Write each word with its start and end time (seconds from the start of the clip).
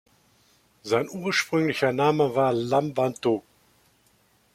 Sein 0.81 1.07
ursprünglicher 1.11 1.93
Name 1.93 2.33
war 2.33 2.53
Lam 2.53 2.97
Van 2.97 3.13
Tuc. 3.13 3.43